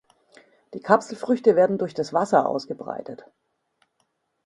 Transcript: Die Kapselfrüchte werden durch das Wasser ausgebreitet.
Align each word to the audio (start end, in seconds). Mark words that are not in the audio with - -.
Die 0.73 0.79
Kapselfrüchte 0.79 1.55
werden 1.55 1.77
durch 1.77 1.93
das 1.93 2.11
Wasser 2.11 2.49
ausgebreitet. 2.49 3.23